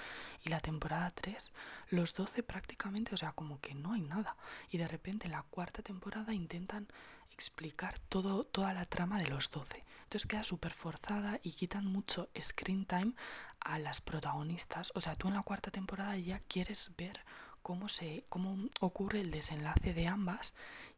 y 0.44 0.50
la 0.50 0.60
temporada 0.60 1.10
3, 1.12 1.54
los 1.92 2.14
12 2.14 2.44
prácticamente, 2.44 3.16
o 3.16 3.18
sea, 3.18 3.32
como 3.32 3.62
que 3.62 3.74
no 3.74 3.94
hay 3.94 4.02
nada. 4.02 4.36
Y 4.70 4.80
de 4.80 4.88
repente 4.90 5.28
en 5.28 5.32
la 5.32 5.44
cuarta 5.44 5.82
temporada 5.82 6.34
intentan 6.34 6.90
explicar 7.32 8.00
todo, 8.10 8.44
toda 8.44 8.74
la 8.74 8.86
trama 8.86 9.18
de 9.18 9.28
los 9.30 9.50
12. 9.50 9.86
Entonces 10.04 10.28
queda 10.28 10.44
súper 10.44 10.74
forzada 10.74 11.40
y 11.42 11.54
quitan 11.54 11.86
mucho 11.86 12.28
screen 12.38 12.86
time 12.86 13.14
a 13.62 13.80
las 13.80 14.02
protagonistas. 14.02 14.92
O 14.94 15.00
sea, 15.00 15.16
tú 15.16 15.30
en 15.30 15.36
la 15.36 15.44
cuarta 15.44 15.72
temporada 15.72 16.18
ya 16.18 16.42
quieres 16.42 16.92
ver 16.98 17.24
cómo, 17.62 17.88
se, 17.88 18.26
cómo 18.28 18.58
ocurre 18.82 19.22
el 19.22 19.32
desenlace 19.32 19.94
de 19.94 20.08
ambas 20.10 20.54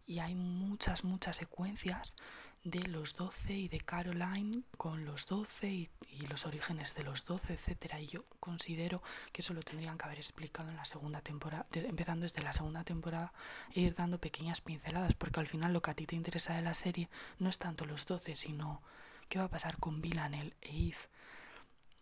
y 0.08 0.17
hay 0.17 0.34
muchas, 0.34 1.03
muchas 1.03 1.38
secuencias 1.38 2.15
de 2.63 2.88
los 2.88 3.15
12 3.15 3.53
y 3.53 3.68
de 3.68 3.80
Caroline 3.80 4.62
con 4.77 5.03
los 5.06 5.25
12 5.25 5.68
y, 5.70 5.89
los 6.30 6.46
orígenes 6.46 6.96
de 6.96 7.03
los 7.03 7.25
12, 7.25 7.53
etcétera. 7.53 8.00
Y 8.00 8.08
yo 8.08 8.24
considero 8.39 9.01
que 9.32 9.41
eso 9.41 9.53
lo 9.53 9.63
tendrían 9.63 9.98
que 9.98 10.06
haber 10.06 10.20
explicado 10.20 10.70
en 10.70 10.75
la 10.75 10.86
segunda 10.86 11.22
temporada, 11.22 11.65
empezando 11.74 12.24
desde 12.24 12.44
la 12.44 12.53
segunda 12.53 12.84
temporada 12.84 13.34
e 13.74 13.82
ir 13.82 13.96
dando 13.96 14.20
pequeñas 14.20 14.62
pinceladas, 14.62 15.15
porque 15.15 15.39
al 15.39 15.48
final 15.48 15.74
lo 15.74 15.82
que 15.82 15.91
a 15.91 15.96
ti 15.96 16.06
te 16.06 16.15
interesa 16.15 16.56
de 16.56 16.62
la 16.62 16.74
serie 16.74 17.10
no 17.39 17.50
es 17.50 17.58
tanto 17.58 17.86
los 17.86 18.06
12, 18.06 18.36
sino 18.36 18.82
qué 19.27 19.39
va 19.39 19.46
a 19.46 19.50
pasar 19.50 19.77
con 19.77 20.01
Villanelle 20.01 20.56
e 20.62 20.89
Eve. 20.89 21.11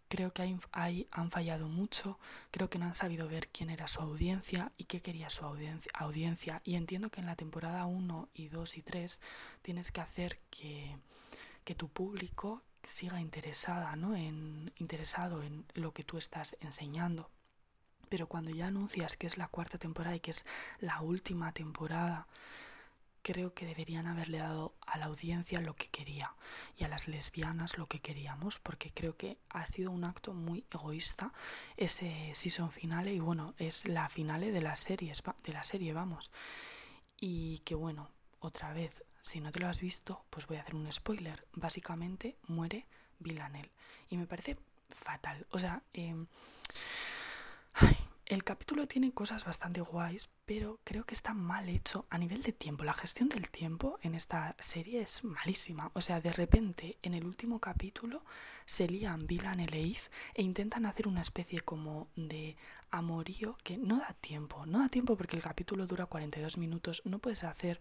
Creo 0.10 0.34
que 0.34 0.58
ahí, 0.72 1.08
han 1.12 1.32
fallado 1.32 1.70
mucho, 1.70 2.20
creo 2.52 2.70
que 2.70 2.80
no 2.80 2.86
han 2.86 2.94
sabido 2.94 3.30
ver 3.30 3.48
quién 3.48 3.70
era 3.70 3.88
su 3.88 4.02
audiencia 4.02 4.72
y 4.78 4.86
qué 4.86 5.02
quería 5.02 5.30
su 5.30 5.46
audiencia, 5.46 5.92
audiencia. 5.94 6.62
Y 6.66 6.76
entiendo 6.76 7.10
que 7.10 7.22
en 7.22 7.28
la 7.28 7.36
temporada 7.36 7.86
1 7.86 8.30
y 8.34 8.50
2 8.50 8.78
y 8.78 8.82
3 8.82 9.22
tienes 9.62 9.92
que 9.92 10.02
hacer 10.02 10.40
que, 10.50 10.98
que 11.64 11.76
tu 11.76 11.88
público 11.88 12.64
siga 12.84 13.22
interesada, 13.22 13.96
¿no? 13.96 14.16
en, 14.16 14.74
interesado 14.78 15.44
en 15.44 15.66
lo 15.76 15.94
que 15.94 16.04
tú 16.04 16.18
estás 16.18 16.58
enseñando. 16.60 17.30
Pero 18.10 18.28
cuando 18.28 18.50
ya 18.50 18.68
anuncias 18.68 19.16
que 19.16 19.28
es 19.28 19.38
la 19.38 19.48
cuarta 19.48 19.78
temporada 19.78 20.16
y 20.16 20.20
que 20.20 20.32
es 20.32 20.44
la 20.80 21.02
última 21.02 21.52
temporada, 21.54 22.28
creo 23.22 23.54
que 23.54 23.66
deberían 23.66 24.08
haberle 24.08 24.40
dado 24.40 24.74
a 24.86 24.98
la 24.98 25.06
audiencia 25.06 25.62
lo 25.62 25.76
que 25.76 25.88
quería 25.88 26.34
y 26.78 26.84
a 26.84 26.88
las 26.88 27.08
lesbianas 27.08 27.78
lo 27.78 27.88
que 27.88 28.00
queríamos, 28.00 28.60
porque 28.60 28.92
creo 28.92 29.16
que 29.16 29.38
ha 29.50 29.66
sido 29.66 29.92
un 29.92 30.04
acto 30.04 30.34
muy 30.34 30.66
egoísta 30.72 31.34
ese 31.78 32.32
season 32.34 32.72
finale 32.72 33.14
y 33.14 33.20
bueno, 33.20 33.54
es 33.58 33.88
la 33.88 34.10
finale 34.10 34.52
de 34.52 34.62
la 34.62 34.76
serie, 34.76 35.14
de 35.44 35.54
la 35.54 35.64
serie, 35.64 35.94
vamos. 35.94 36.32
Y 37.20 37.60
que 37.60 37.76
bueno, 37.76 38.10
otra 38.40 38.74
vez, 38.74 39.04
si 39.22 39.42
no 39.42 39.52
te 39.52 39.60
lo 39.60 39.68
has 39.68 39.80
visto, 39.80 40.26
pues 40.30 40.48
voy 40.48 40.58
a 40.58 40.62
hacer 40.62 40.76
un 40.76 40.92
spoiler. 40.92 41.46
Básicamente 41.54 42.38
muere 42.48 42.86
Villanel 43.20 43.70
y 44.10 44.18
me 44.18 44.26
parece 44.26 44.58
fatal. 44.90 45.46
O 45.52 45.60
sea, 45.60 45.84
eh, 45.94 46.16
el 48.30 48.44
capítulo 48.44 48.88
tiene 48.88 49.12
cosas 49.12 49.44
bastante 49.44 49.82
guays, 49.82 50.30
pero 50.46 50.80
creo 50.84 51.04
que 51.04 51.16
está 51.16 51.34
mal 51.34 51.68
hecho 51.68 52.06
a 52.12 52.20
nivel 52.20 52.44
de 52.44 52.54
tiempo. 52.54 52.84
La 52.84 52.94
gestión 52.94 53.28
del 53.28 53.50
tiempo 53.50 53.98
en 54.04 54.14
esta 54.14 54.56
serie 54.60 55.02
es 55.02 55.24
malísima. 55.24 55.90
O 55.96 56.02
sea, 56.02 56.22
de 56.22 56.32
repente 56.32 57.00
en 57.02 57.16
el 57.16 57.26
último 57.26 57.58
capítulo 57.58 58.24
se 58.68 58.88
lían 58.88 59.26
Vilan 59.26 59.60
y 59.60 59.66
Leif 59.68 60.10
e 60.36 60.44
intentan 60.44 60.86
hacer 60.86 61.08
una 61.08 61.24
especie 61.24 61.62
como 61.62 62.08
de 62.16 62.56
amorío 62.92 63.58
que 63.64 63.80
no 63.80 63.98
da 63.98 64.16
tiempo. 64.22 64.68
No 64.68 64.78
da 64.80 64.90
tiempo 64.90 65.18
porque 65.18 65.36
el 65.36 65.42
capítulo 65.42 65.88
dura 65.88 66.06
42 66.06 66.60
minutos. 66.60 67.02
No 67.06 67.18
puedes 67.18 67.44
hacer 67.44 67.80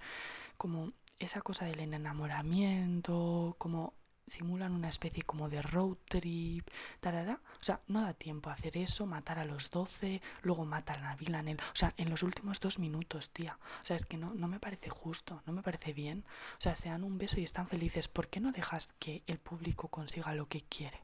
como 0.56 0.94
esa 1.18 1.42
cosa 1.42 1.66
del 1.66 1.80
enamoramiento, 1.80 3.54
como 3.58 3.92
simulan 4.28 4.72
una 4.72 4.88
especie 4.88 5.22
como 5.22 5.48
de 5.48 5.62
road 5.62 5.96
trip, 6.08 6.68
tarara. 7.00 7.40
O 7.60 7.62
sea, 7.62 7.80
no 7.88 8.02
da 8.02 8.14
tiempo 8.14 8.50
hacer 8.50 8.76
eso, 8.76 9.06
matar 9.06 9.38
a 9.38 9.44
los 9.44 9.70
12, 9.70 10.22
luego 10.42 10.64
matan 10.64 11.04
a 11.04 11.16
Villanel. 11.16 11.58
O 11.72 11.76
sea, 11.76 11.94
en 11.96 12.10
los 12.10 12.22
últimos 12.22 12.60
dos 12.60 12.78
minutos, 12.78 13.30
tía. 13.30 13.58
O 13.82 13.84
sea, 13.84 13.96
es 13.96 14.06
que 14.06 14.16
no, 14.16 14.34
no 14.34 14.48
me 14.48 14.60
parece 14.60 14.90
justo, 14.90 15.42
no 15.46 15.52
me 15.52 15.62
parece 15.62 15.92
bien. 15.92 16.24
O 16.58 16.60
sea, 16.60 16.74
se 16.74 16.88
dan 16.88 17.04
un 17.04 17.18
beso 17.18 17.40
y 17.40 17.44
están 17.44 17.68
felices. 17.68 18.08
¿Por 18.08 18.28
qué 18.28 18.40
no 18.40 18.52
dejas 18.52 18.88
que 18.98 19.22
el 19.26 19.38
público 19.38 19.88
consiga 19.88 20.34
lo 20.34 20.48
que 20.48 20.62
quiere? 20.62 21.02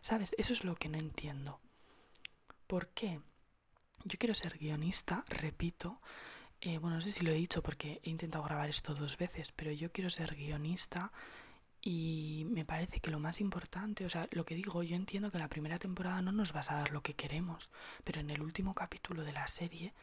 ¿Sabes? 0.00 0.34
Eso 0.38 0.52
es 0.52 0.64
lo 0.64 0.76
que 0.76 0.88
no 0.88 0.98
entiendo. 0.98 1.60
¿Por 2.66 2.88
qué? 2.88 3.20
Yo 4.04 4.18
quiero 4.18 4.34
ser 4.34 4.58
guionista, 4.58 5.24
repito. 5.28 6.00
Eh, 6.60 6.78
bueno, 6.78 6.96
no 6.96 7.02
sé 7.02 7.12
si 7.12 7.24
lo 7.24 7.30
he 7.30 7.34
dicho 7.34 7.62
porque 7.62 8.00
he 8.02 8.10
intentado 8.10 8.44
grabar 8.44 8.68
esto 8.68 8.94
dos 8.94 9.16
veces, 9.18 9.52
pero 9.52 9.72
yo 9.72 9.92
quiero 9.92 10.10
ser 10.10 10.34
guionista 10.34 11.12
y 11.88 12.44
me 12.50 12.64
parece 12.64 12.98
que 12.98 13.12
lo 13.12 13.20
más 13.20 13.40
importante, 13.40 14.04
o 14.04 14.10
sea, 14.10 14.26
lo 14.32 14.44
que 14.44 14.56
digo, 14.56 14.82
yo 14.82 14.96
entiendo 14.96 15.30
que 15.30 15.36
en 15.36 15.42
la 15.42 15.48
primera 15.48 15.78
temporada 15.78 16.20
no 16.20 16.32
nos 16.32 16.52
vas 16.52 16.72
a 16.72 16.74
dar 16.74 16.90
lo 16.90 17.00
que 17.00 17.14
queremos, 17.14 17.70
pero 18.02 18.18
en 18.18 18.28
el 18.30 18.42
último 18.42 18.74
capítulo 18.74 19.22
de 19.22 19.32
la 19.32 19.46
serie, 19.46 19.94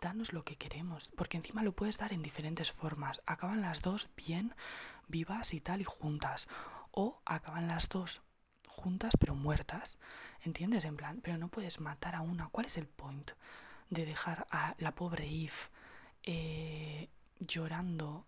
danos 0.00 0.32
lo 0.32 0.42
que 0.42 0.56
queremos, 0.56 1.10
porque 1.16 1.36
encima 1.36 1.62
lo 1.62 1.72
puedes 1.72 1.98
dar 1.98 2.14
en 2.14 2.22
diferentes 2.22 2.72
formas. 2.72 3.20
Acaban 3.26 3.60
las 3.60 3.82
dos 3.82 4.08
bien, 4.16 4.54
vivas 5.06 5.52
y 5.52 5.60
tal, 5.60 5.82
y 5.82 5.84
juntas. 5.84 6.48
O 6.92 7.20
acaban 7.26 7.68
las 7.68 7.90
dos 7.90 8.22
juntas 8.66 9.12
pero 9.20 9.34
muertas, 9.34 9.98
¿entiendes? 10.40 10.86
En 10.86 10.96
plan, 10.96 11.20
pero 11.22 11.36
no 11.36 11.48
puedes 11.48 11.78
matar 11.78 12.14
a 12.14 12.22
una. 12.22 12.48
¿Cuál 12.48 12.64
es 12.64 12.78
el 12.78 12.86
point 12.86 13.32
de 13.90 14.06
dejar 14.06 14.46
a 14.50 14.76
la 14.78 14.94
pobre 14.94 15.26
Eve 15.26 15.52
eh, 16.22 17.10
llorando? 17.38 18.24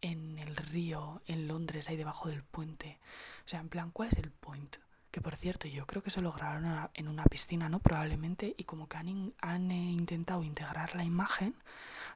En 0.00 0.38
el 0.38 0.56
río, 0.56 1.22
en 1.26 1.48
Londres, 1.48 1.88
ahí 1.88 1.96
debajo 1.96 2.28
del 2.28 2.42
puente. 2.42 2.98
O 3.46 3.48
sea, 3.48 3.60
en 3.60 3.68
plan, 3.68 3.90
¿cuál 3.90 4.08
es 4.10 4.18
el 4.18 4.30
point? 4.30 4.76
Que 5.10 5.20
por 5.20 5.36
cierto, 5.36 5.68
yo 5.68 5.86
creo 5.86 6.02
que 6.02 6.10
eso 6.10 6.20
lo 6.20 6.32
grabaron 6.32 6.90
en 6.94 7.08
una 7.08 7.24
piscina, 7.24 7.68
¿no? 7.68 7.80
Probablemente, 7.80 8.54
y 8.58 8.64
como 8.64 8.88
que 8.88 8.98
han, 8.98 9.70
eh, 9.70 9.74
intentado 9.74 10.42
integrar 10.42 10.94
la 10.94 11.04
imagen, 11.04 11.54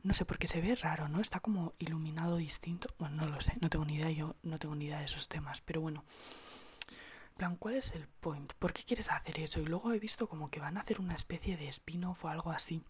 no 0.02 0.14
sé, 0.14 0.24
porque 0.24 0.48
se 0.48 0.60
ve 0.60 0.74
raro, 0.74 1.08
¿no? 1.08 1.20
Está 1.20 1.40
como 1.40 1.72
iluminado 1.78 2.36
distinto. 2.36 2.88
Bueno, 2.98 3.16
no 3.16 3.26
lo 3.26 3.40
sé, 3.40 3.54
no 3.60 3.70
tengo 3.70 3.84
ni 3.84 3.94
idea, 3.94 4.10
yo 4.10 4.36
no 4.42 4.58
tengo 4.58 4.74
ni 4.74 4.86
idea 4.86 4.98
de 4.98 5.06
esos 5.06 5.28
temas, 5.28 5.60
pero 5.62 5.80
bueno. 5.80 6.04
En 7.30 7.36
plan, 7.38 7.56
¿cuál 7.56 7.76
es 7.76 7.92
el 7.94 8.06
point? 8.06 8.52
¿Por 8.54 8.72
qué 8.72 8.84
quieres 8.84 9.10
hacer 9.10 9.38
eso? 9.40 9.58
Y 9.60 9.64
luego 9.64 9.92
he 9.92 9.98
visto 9.98 10.28
como 10.28 10.50
que 10.50 10.60
van 10.60 10.76
a 10.76 10.80
hacer 10.80 11.00
una 11.00 11.14
especie 11.14 11.56
de 11.56 11.66
spin-off 11.68 12.24
o 12.24 12.28
algo 12.28 12.50
así, 12.52 12.82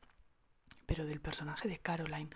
pero 0.85 1.05
del 1.07 1.21
personaje 1.21 1.69
de 1.69 1.79
Caroline. 1.79 2.31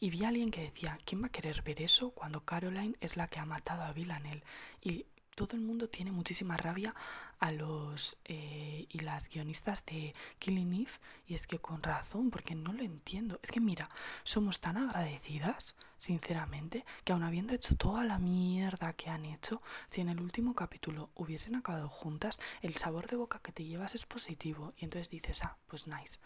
Y 0.00 0.10
vi 0.10 0.24
a 0.24 0.28
alguien 0.28 0.50
que 0.50 0.62
decía, 0.62 0.98
¿quién 1.04 1.22
va 1.22 1.26
a 1.26 1.30
querer 1.30 1.62
ver 1.62 1.82
eso 1.82 2.10
cuando 2.10 2.44
Caroline 2.44 2.96
es 3.00 3.16
la 3.16 3.28
que 3.28 3.40
ha 3.40 3.44
matado 3.44 3.82
a 3.82 3.92
Villanelle? 3.92 4.44
Y 4.80 5.06
todo 5.38 5.56
el 5.56 5.62
mundo 5.62 5.88
tiene 5.88 6.10
muchísima 6.10 6.56
rabia 6.56 6.96
a 7.38 7.52
los 7.52 8.16
eh, 8.24 8.86
y 8.90 8.98
las 8.98 9.28
guionistas 9.28 9.86
de 9.86 10.12
Killing 10.40 10.74
Eve 10.74 10.90
y 11.28 11.34
es 11.34 11.46
que 11.46 11.60
con 11.60 11.80
razón 11.80 12.30
porque 12.30 12.56
no 12.56 12.72
lo 12.72 12.82
entiendo. 12.82 13.38
Es 13.42 13.52
que 13.52 13.60
mira 13.60 13.88
somos 14.24 14.60
tan 14.60 14.76
agradecidas 14.76 15.76
sinceramente 15.98 16.84
que 17.04 17.12
aun 17.12 17.22
habiendo 17.22 17.54
hecho 17.54 17.76
toda 17.76 18.02
la 18.02 18.18
mierda 18.18 18.94
que 18.94 19.10
han 19.10 19.24
hecho 19.24 19.62
si 19.88 20.00
en 20.00 20.08
el 20.08 20.20
último 20.20 20.54
capítulo 20.54 21.10
hubiesen 21.14 21.54
acabado 21.54 21.88
juntas 21.88 22.40
el 22.60 22.74
sabor 22.74 23.06
de 23.06 23.14
boca 23.14 23.38
que 23.38 23.52
te 23.52 23.64
llevas 23.64 23.94
es 23.94 24.06
positivo. 24.06 24.74
Y 24.76 24.86
entonces 24.86 25.08
dices 25.08 25.44
ah 25.44 25.56
pues 25.68 25.86
nice 25.86 26.18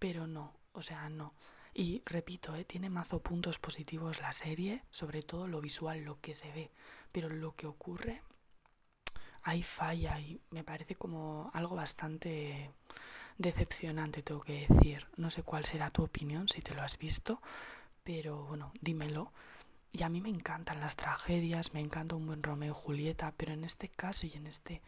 pero 0.00 0.26
no 0.26 0.54
o 0.72 0.82
sea 0.82 1.08
no 1.08 1.34
y 1.74 2.02
repito, 2.06 2.54
¿eh? 2.56 2.64
tiene 2.64 2.90
mazo 2.90 3.20
puntos 3.20 3.58
positivos 3.58 4.20
la 4.20 4.32
serie, 4.32 4.82
sobre 4.90 5.22
todo 5.22 5.46
lo 5.46 5.60
visual, 5.60 6.00
lo 6.00 6.20
que 6.20 6.34
se 6.34 6.50
ve. 6.52 6.70
Pero 7.12 7.28
lo 7.28 7.54
que 7.54 7.66
ocurre, 7.66 8.22
hay 9.42 9.62
falla 9.62 10.18
y 10.20 10.40
me 10.50 10.64
parece 10.64 10.94
como 10.94 11.50
algo 11.54 11.76
bastante 11.76 12.70
decepcionante, 13.38 14.22
tengo 14.22 14.40
que 14.40 14.66
decir. 14.68 15.06
No 15.16 15.30
sé 15.30 15.42
cuál 15.42 15.64
será 15.64 15.90
tu 15.90 16.02
opinión, 16.02 16.48
si 16.48 16.60
te 16.60 16.74
lo 16.74 16.82
has 16.82 16.98
visto, 16.98 17.40
pero 18.02 18.44
bueno, 18.44 18.72
dímelo. 18.80 19.32
Y 19.92 20.02
a 20.02 20.08
mí 20.08 20.20
me 20.20 20.28
encantan 20.28 20.80
las 20.80 20.96
tragedias, 20.96 21.72
me 21.72 21.80
encanta 21.80 22.16
un 22.16 22.26
buen 22.26 22.42
Romeo 22.42 22.72
y 22.72 22.74
Julieta, 22.74 23.32
pero 23.36 23.52
en 23.52 23.64
este 23.64 23.88
caso 23.88 24.26
y 24.26 24.32
en 24.34 24.46
este 24.46 24.82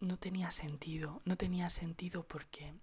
no 0.00 0.16
tenía 0.18 0.50
sentido. 0.50 1.22
No 1.24 1.36
tenía 1.36 1.70
sentido 1.70 2.26
porque 2.26 2.74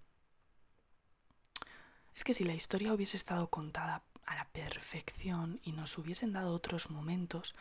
es 2.14 2.24
que 2.24 2.34
si 2.34 2.44
la 2.44 2.54
historia 2.54 2.92
hubiese 2.92 3.16
estado 3.16 3.48
contada 3.48 4.02
a 4.26 4.34
la 4.34 4.44
perfección 4.46 5.60
y 5.64 5.72
nos 5.72 5.98
hubiesen 5.98 6.32
dado 6.32 6.52
otros 6.52 6.90
momentos, 6.90 7.54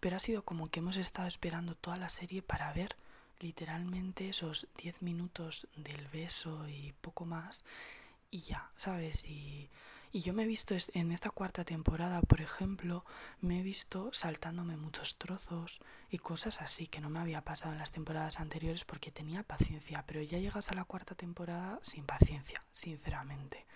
pero 0.00 0.16
ha 0.16 0.20
sido 0.20 0.42
como 0.42 0.70
que 0.70 0.80
hemos 0.80 0.96
estado 0.96 1.28
esperando 1.28 1.74
toda 1.74 1.96
la 1.96 2.08
serie 2.08 2.42
para 2.42 2.72
ver 2.72 2.96
literalmente 3.40 4.28
esos 4.28 4.66
10 4.78 5.02
minutos 5.02 5.68
del 5.76 6.06
beso 6.08 6.68
y 6.68 6.92
poco 7.00 7.24
más 7.24 7.64
y 8.30 8.40
ya, 8.40 8.70
¿sabes? 8.76 9.24
Y, 9.24 9.68
y 10.12 10.20
yo 10.20 10.32
me 10.32 10.44
he 10.44 10.46
visto 10.46 10.74
en 10.94 11.12
esta 11.12 11.30
cuarta 11.30 11.64
temporada, 11.64 12.20
por 12.22 12.40
ejemplo, 12.40 13.04
me 13.40 13.60
he 13.60 13.62
visto 13.62 14.10
saltándome 14.12 14.76
muchos 14.76 15.16
trozos 15.16 15.80
y 16.10 16.18
cosas 16.18 16.62
así 16.62 16.86
que 16.86 17.00
no 17.00 17.10
me 17.10 17.18
había 17.18 17.42
pasado 17.42 17.72
en 17.72 17.78
las 17.78 17.92
temporadas 17.92 18.40
anteriores 18.40 18.84
porque 18.84 19.10
tenía 19.10 19.42
paciencia, 19.42 20.04
pero 20.06 20.22
ya 20.22 20.38
llegas 20.38 20.70
a 20.70 20.74
la 20.74 20.84
cuarta 20.84 21.14
temporada 21.14 21.78
sin 21.82 22.04
paciencia, 22.04 22.64
sinceramente. 22.72 23.66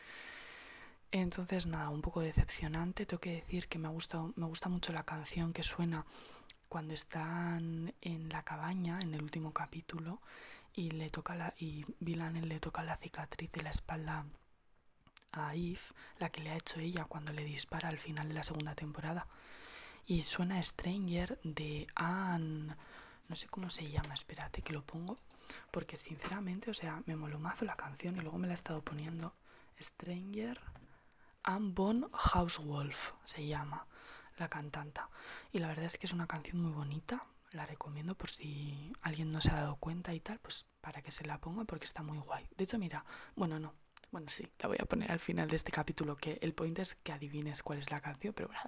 Entonces, 1.10 1.66
nada, 1.66 1.90
un 1.90 2.00
poco 2.00 2.22
decepcionante. 2.22 3.04
Tengo 3.04 3.20
que 3.20 3.34
decir 3.34 3.68
que 3.68 3.78
me, 3.78 3.88
gusta, 3.88 4.24
me 4.34 4.46
gusta 4.46 4.70
mucho 4.70 4.94
la 4.94 5.04
canción 5.04 5.52
que 5.52 5.62
suena 5.62 6.06
cuando 6.70 6.94
están 6.94 7.94
en 8.00 8.30
la 8.30 8.42
cabaña, 8.44 9.02
en 9.02 9.12
el 9.12 9.22
último 9.22 9.52
capítulo, 9.52 10.22
y 10.72 10.92
le 10.92 11.10
toca 11.10 11.34
la, 11.34 11.54
y 11.58 11.84
le 12.00 12.60
toca 12.60 12.82
la 12.82 12.96
cicatriz 12.96 13.52
de 13.52 13.62
la 13.62 13.70
espalda 13.70 14.24
a 15.32 15.54
Eve, 15.54 15.80
la 16.18 16.30
que 16.30 16.42
le 16.42 16.50
ha 16.50 16.56
hecho 16.56 16.80
ella 16.80 17.04
cuando 17.04 17.32
le 17.32 17.44
dispara 17.44 17.88
al 17.88 17.98
final 17.98 18.28
de 18.28 18.34
la 18.34 18.44
segunda 18.44 18.74
temporada. 18.74 19.26
Y 20.06 20.22
suena 20.22 20.62
Stranger 20.62 21.40
de 21.42 21.86
Anne. 21.94 22.76
No 23.28 23.36
sé 23.36 23.48
cómo 23.48 23.70
se 23.70 23.90
llama, 23.90 24.14
espérate 24.14 24.62
que 24.62 24.72
lo 24.72 24.84
pongo. 24.84 25.16
Porque 25.70 25.96
sinceramente, 25.96 26.70
o 26.70 26.74
sea, 26.74 27.02
me 27.06 27.16
moló 27.16 27.38
mazo 27.38 27.64
la 27.64 27.76
canción 27.76 28.16
y 28.16 28.20
luego 28.20 28.38
me 28.38 28.46
la 28.46 28.54
he 28.54 28.56
estado 28.56 28.82
poniendo. 28.82 29.34
Stranger 29.80 30.60
Anne 31.42 31.72
Bon 31.72 32.08
Housewolf 32.12 33.12
se 33.24 33.46
llama 33.46 33.86
la 34.36 34.48
cantanta. 34.48 35.08
Y 35.52 35.58
la 35.58 35.68
verdad 35.68 35.86
es 35.86 35.98
que 35.98 36.06
es 36.06 36.12
una 36.12 36.26
canción 36.26 36.60
muy 36.60 36.72
bonita. 36.72 37.26
La 37.50 37.66
recomiendo 37.66 38.14
por 38.14 38.30
si 38.30 38.92
alguien 39.02 39.30
no 39.30 39.40
se 39.40 39.50
ha 39.50 39.56
dado 39.56 39.76
cuenta 39.76 40.14
y 40.14 40.20
tal, 40.20 40.38
pues 40.38 40.66
para 40.80 41.02
que 41.02 41.10
se 41.10 41.24
la 41.24 41.38
ponga 41.38 41.64
porque 41.64 41.84
está 41.84 42.02
muy 42.02 42.18
guay. 42.18 42.48
De 42.56 42.64
hecho, 42.64 42.78
mira, 42.78 43.04
bueno, 43.36 43.58
no, 43.58 43.74
Bueno, 44.12 44.28
sí, 44.28 44.46
la 44.58 44.68
voy 44.68 44.76
a 44.78 44.84
poner 44.84 45.10
al 45.10 45.20
final 45.20 45.48
de 45.48 45.56
este 45.56 45.72
capítulo, 45.72 46.16
que 46.16 46.38
el 46.42 46.52
point 46.52 46.78
es 46.78 46.94
que 46.96 47.12
adivines 47.12 47.62
cuál 47.62 47.78
es 47.78 47.90
la 47.90 48.02
canción, 48.02 48.34
pero 48.34 48.48
bueno, 48.48 48.62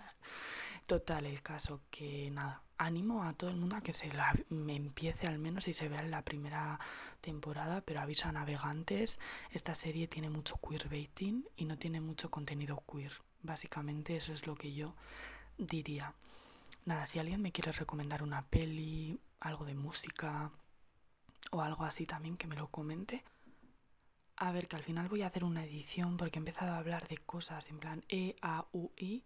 total, 0.86 1.26
el 1.26 1.42
caso 1.42 1.82
que 1.90 2.30
nada, 2.30 2.62
animo 2.78 3.24
a 3.24 3.34
todo 3.34 3.50
el 3.50 3.56
mundo 3.56 3.76
a 3.76 3.82
que 3.82 3.92
se 3.92 4.10
la 4.10 4.34
me 4.48 4.74
empiece 4.74 5.26
al 5.26 5.38
menos 5.38 5.68
y 5.68 5.74
se 5.74 5.90
vea 5.90 6.00
en 6.00 6.10
la 6.10 6.22
primera 6.22 6.80
temporada, 7.20 7.82
pero 7.82 8.00
aviso 8.00 8.26
a 8.26 8.32
navegantes, 8.32 9.18
esta 9.50 9.74
serie 9.74 10.08
tiene 10.08 10.30
mucho 10.30 10.58
queerbaiting 10.66 11.46
y 11.56 11.66
no 11.66 11.76
tiene 11.76 12.00
mucho 12.00 12.30
contenido 12.30 12.82
queer. 12.90 13.12
Básicamente 13.42 14.16
eso 14.16 14.32
es 14.32 14.46
lo 14.46 14.54
que 14.54 14.72
yo 14.72 14.94
diría. 15.58 16.14
Nada, 16.86 17.04
si 17.04 17.18
alguien 17.18 17.42
me 17.42 17.52
quiere 17.52 17.72
recomendar 17.72 18.22
una 18.22 18.46
peli, 18.46 19.20
algo 19.40 19.66
de 19.66 19.74
música 19.74 20.50
o 21.50 21.60
algo 21.60 21.84
así 21.84 22.06
también, 22.06 22.38
que 22.38 22.46
me 22.46 22.56
lo 22.56 22.68
comente. 22.68 23.24
A 24.36 24.50
ver, 24.50 24.66
que 24.66 24.76
al 24.76 24.82
final 24.82 25.08
voy 25.08 25.22
a 25.22 25.28
hacer 25.28 25.44
una 25.44 25.64
edición 25.64 26.16
porque 26.16 26.38
he 26.38 26.40
empezado 26.40 26.72
a 26.72 26.78
hablar 26.78 27.06
de 27.08 27.18
cosas 27.18 27.68
en 27.68 27.78
plan 27.78 28.04
E, 28.08 28.34
A, 28.42 28.66
U, 28.72 28.90
I 28.96 29.24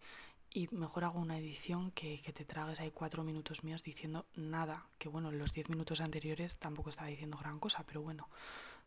y 0.51 0.69
mejor 0.73 1.05
hago 1.05 1.21
una 1.21 1.39
edición 1.39 1.91
que, 1.93 2.21
que 2.23 2.33
te 2.33 2.45
tragues 2.45 2.81
ahí 2.81 2.91
cuatro 2.91 3.23
minutos 3.23 3.65
míos 3.65 3.83
diciendo 3.83 4.27
nada, 4.35 4.87
que 4.99 5.09
bueno, 5.09 5.31
en 5.31 5.39
los 5.39 5.53
diez 5.53 5.69
minutos 5.69 6.01
anteriores 6.01 6.59
tampoco 6.59 6.91
estaba 6.91 7.09
diciendo 7.09 7.37
gran 7.39 7.59
cosa, 7.59 7.85
pero 7.87 8.03
bueno, 8.03 8.29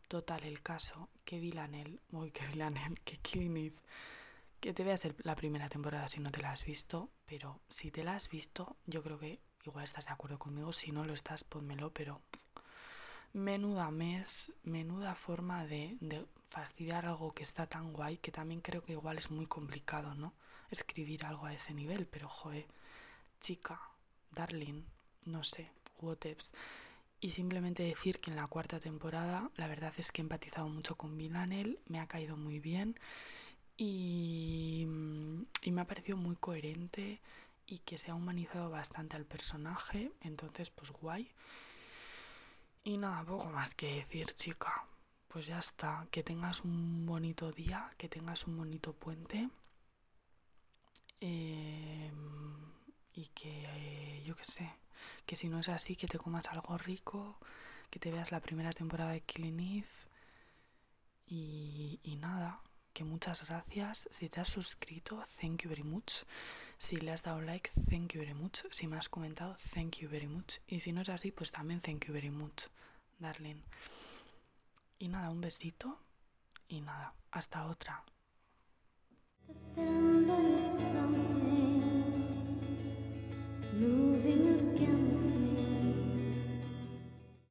total 0.08 0.44
el 0.44 0.62
caso, 0.62 1.08
que 1.24 1.40
Villanel, 1.40 2.00
uy, 2.10 2.30
que 2.30 2.46
Villanel, 2.46 3.00
que 3.04 3.18
Killing 3.18 3.72
que 4.60 4.72
te 4.72 4.84
veas 4.84 5.06
la 5.24 5.34
primera 5.34 5.68
temporada 5.68 6.06
si 6.06 6.20
no 6.20 6.30
te 6.30 6.40
la 6.40 6.52
has 6.52 6.64
visto, 6.64 7.10
pero 7.26 7.60
si 7.68 7.90
te 7.90 8.04
la 8.04 8.14
has 8.14 8.28
visto, 8.28 8.76
yo 8.86 9.02
creo 9.02 9.18
que 9.18 9.40
igual 9.64 9.84
estás 9.84 10.06
de 10.06 10.12
acuerdo 10.12 10.38
conmigo, 10.38 10.72
si 10.72 10.92
no 10.92 11.04
lo 11.04 11.14
estás, 11.14 11.42
pónmelo, 11.42 11.92
pero 11.92 12.20
menuda 13.32 13.90
mes, 13.90 14.52
menuda 14.62 15.14
forma 15.14 15.66
de, 15.66 15.96
de 16.00 16.26
fastidiar 16.50 17.06
algo 17.06 17.32
que 17.32 17.42
está 17.42 17.66
tan 17.66 17.92
guay, 17.92 18.18
que 18.18 18.32
también 18.32 18.60
creo 18.60 18.82
que 18.82 18.92
igual 18.92 19.18
es 19.18 19.30
muy 19.30 19.46
complicado, 19.46 20.14
¿no? 20.14 20.34
Escribir 20.70 21.24
algo 21.24 21.46
a 21.46 21.54
ese 21.54 21.74
nivel, 21.74 22.06
pero 22.06 22.28
joe, 22.28 22.66
chica, 23.40 23.80
darling, 24.30 24.84
no 25.24 25.44
sé, 25.44 25.70
whatever. 26.00 26.44
Y 27.20 27.30
simplemente 27.30 27.84
decir 27.84 28.18
que 28.18 28.30
en 28.30 28.36
la 28.36 28.48
cuarta 28.48 28.80
temporada 28.80 29.50
la 29.56 29.68
verdad 29.68 29.94
es 29.96 30.10
que 30.10 30.20
he 30.20 30.24
empatizado 30.24 30.68
mucho 30.68 30.96
con 30.96 31.16
Villanel, 31.16 31.78
me 31.86 32.00
ha 32.00 32.08
caído 32.08 32.36
muy 32.36 32.58
bien 32.58 32.98
y, 33.76 34.84
me 34.86 35.80
ha 35.80 35.86
parecido 35.86 36.16
muy 36.16 36.36
coherente 36.36 37.20
y 37.66 37.78
que 37.78 37.96
se 37.96 38.10
ha 38.10 38.14
humanizado 38.14 38.70
bastante 38.70 39.16
al 39.16 39.24
personaje, 39.24 40.10
entonces 40.20 40.70
pues 40.70 40.90
guay. 40.90 41.30
Y 42.84 42.96
nada, 42.98 43.24
poco 43.24 43.48
más 43.48 43.74
que 43.74 43.94
decir, 43.96 44.32
chica. 44.34 44.84
Pues 45.28 45.46
ya 45.46 45.58
está, 45.58 46.06
que 46.10 46.22
tengas 46.22 46.62
un 46.62 47.06
bonito 47.06 47.50
día, 47.52 47.90
que 47.96 48.08
tengas 48.08 48.46
un 48.46 48.56
bonito 48.56 48.92
puente. 48.92 49.48
Em, 51.20 52.12
y 53.14 53.26
que, 53.34 54.22
yo 54.26 54.34
qué 54.36 54.44
sé, 54.44 54.70
que 55.26 55.36
si 55.36 55.48
no 55.48 55.60
es 55.60 55.68
así, 55.68 55.96
que 55.96 56.08
te 56.08 56.18
comas 56.18 56.48
algo 56.48 56.76
rico, 56.78 57.38
que 57.90 57.98
te 58.00 58.10
veas 58.10 58.32
la 58.32 58.40
primera 58.40 58.72
temporada 58.72 59.12
de 59.12 59.20
Killing 59.22 59.60
Eve. 59.60 59.88
Y, 61.26 62.00
y 62.02 62.16
nada, 62.16 62.60
que 62.92 63.04
muchas 63.04 63.46
gracias. 63.46 64.08
Si 64.10 64.28
te 64.28 64.40
has 64.40 64.48
suscrito, 64.48 65.22
thank 65.40 65.62
you 65.62 65.68
very 65.70 65.82
much. 65.82 66.24
Si 66.78 66.96
le 66.96 67.12
has 67.12 67.22
dado 67.22 67.40
like, 67.40 67.70
thank 67.88 68.12
you 68.14 68.20
very 68.20 68.34
much. 68.34 68.64
Si 68.70 68.86
me 68.86 68.96
has 68.96 69.08
comentado, 69.08 69.54
thank 69.72 69.98
you 69.98 70.08
very 70.08 70.26
much. 70.26 70.60
Y 70.66 70.80
si 70.80 70.92
no 70.92 71.02
es 71.02 71.08
así, 71.08 71.30
pues 71.30 71.52
también 71.52 71.80
thank 71.80 72.06
you 72.06 72.12
very 72.12 72.30
much, 72.30 72.68
darling. 73.18 73.62
Y 74.98 75.08
nada, 75.08 75.30
un 75.30 75.40
besito. 75.40 75.98
Y 76.68 76.80
nada, 76.80 77.14
hasta 77.30 77.66
otra. 77.66 78.04